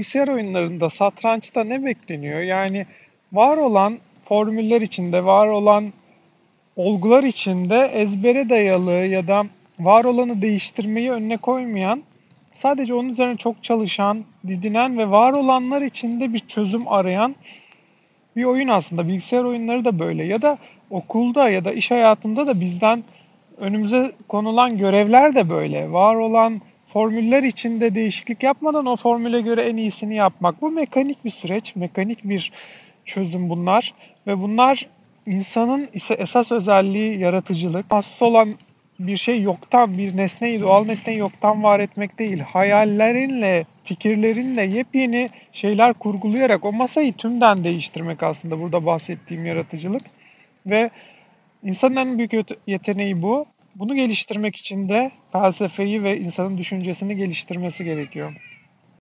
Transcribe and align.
Bilgisayar 0.00 0.28
oyunlarında, 0.28 0.90
satrançta 0.90 1.64
ne 1.64 1.84
bekleniyor? 1.84 2.40
Yani 2.40 2.86
var 3.32 3.56
olan 3.56 3.98
formüller 4.24 4.80
içinde, 4.80 5.24
var 5.24 5.48
olan 5.48 5.92
olgular 6.76 7.24
içinde 7.24 7.90
ezbere 7.94 8.48
dayalı 8.48 8.92
ya 8.92 9.28
da 9.28 9.44
var 9.80 10.04
olanı 10.04 10.42
değiştirmeyi 10.42 11.10
önüne 11.12 11.36
koymayan, 11.36 12.02
sadece 12.54 12.94
onun 12.94 13.08
üzerine 13.08 13.36
çok 13.36 13.64
çalışan, 13.64 14.24
didinen 14.46 14.98
ve 14.98 15.10
var 15.10 15.32
olanlar 15.32 15.82
içinde 15.82 16.32
bir 16.32 16.38
çözüm 16.38 16.88
arayan 16.88 17.34
bir 18.36 18.44
oyun 18.44 18.68
aslında. 18.68 19.08
Bilgisayar 19.08 19.44
oyunları 19.44 19.84
da 19.84 19.98
böyle. 19.98 20.24
Ya 20.24 20.42
da 20.42 20.58
okulda 20.90 21.50
ya 21.50 21.64
da 21.64 21.72
iş 21.72 21.90
hayatında 21.90 22.46
da 22.46 22.60
bizden 22.60 23.04
önümüze 23.58 24.12
konulan 24.28 24.78
görevler 24.78 25.34
de 25.34 25.50
böyle. 25.50 25.92
Var 25.92 26.14
olan 26.14 26.60
formüller 26.92 27.42
içinde 27.42 27.94
değişiklik 27.94 28.42
yapmadan 28.42 28.86
o 28.86 28.96
formüle 28.96 29.40
göre 29.40 29.62
en 29.62 29.76
iyisini 29.76 30.14
yapmak. 30.14 30.62
Bu 30.62 30.70
mekanik 30.70 31.24
bir 31.24 31.30
süreç, 31.30 31.76
mekanik 31.76 32.24
bir 32.24 32.52
çözüm 33.04 33.48
bunlar 33.48 33.94
ve 34.26 34.40
bunlar 34.40 34.86
insanın 35.26 35.88
ise 35.92 36.14
esas 36.14 36.52
özelliği 36.52 37.18
yaratıcılık. 37.18 37.86
Asıl 37.90 38.26
olan 38.26 38.54
bir 39.00 39.16
şey 39.16 39.42
yoktan, 39.42 39.98
bir 39.98 40.16
nesneyi, 40.16 40.60
doğal 40.60 40.84
nesneyi 40.84 41.18
yoktan 41.18 41.62
var 41.62 41.80
etmek 41.80 42.18
değil. 42.18 42.38
Hayallerinle, 42.38 43.66
fikirlerinle 43.84 44.62
yepyeni 44.62 45.30
şeyler 45.52 45.92
kurgulayarak 45.92 46.64
o 46.64 46.72
masayı 46.72 47.12
tümden 47.12 47.64
değiştirmek 47.64 48.22
aslında 48.22 48.60
burada 48.60 48.86
bahsettiğim 48.86 49.46
yaratıcılık. 49.46 50.02
Ve 50.66 50.90
insanın 51.62 51.96
en 51.96 52.18
büyük 52.18 52.32
yeteneği 52.66 53.22
bu. 53.22 53.46
Bunu 53.74 53.94
geliştirmek 53.94 54.56
için 54.56 54.88
de 54.88 55.12
felsefeyi 55.32 56.02
ve 56.02 56.18
insanın 56.20 56.58
düşüncesini 56.58 57.16
geliştirmesi 57.16 57.84
gerekiyor. 57.84 58.36